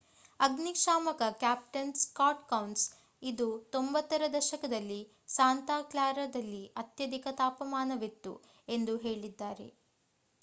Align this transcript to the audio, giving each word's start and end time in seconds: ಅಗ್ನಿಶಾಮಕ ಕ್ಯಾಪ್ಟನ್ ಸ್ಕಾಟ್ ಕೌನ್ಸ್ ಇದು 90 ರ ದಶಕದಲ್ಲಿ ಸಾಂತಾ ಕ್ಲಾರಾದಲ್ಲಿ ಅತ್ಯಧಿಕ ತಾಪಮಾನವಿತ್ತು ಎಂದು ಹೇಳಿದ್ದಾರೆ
ಅಗ್ನಿಶಾಮಕ 0.39 1.23
ಕ್ಯಾಪ್ಟನ್ 1.41 1.91
ಸ್ಕಾಟ್ 1.95 2.41
ಕೌನ್ಸ್ 2.49 2.85
ಇದು 3.21 3.47
90 3.75 3.91
ರ 4.21 4.29
ದಶಕದಲ್ಲಿ 4.33 4.99
ಸಾಂತಾ 5.29 5.77
ಕ್ಲಾರಾದಲ್ಲಿ 5.91 6.63
ಅತ್ಯಧಿಕ 6.77 7.35
ತಾಪಮಾನವಿತ್ತು 7.39 8.33
ಎಂದು 8.67 8.95
ಹೇಳಿದ್ದಾರೆ 9.05 9.69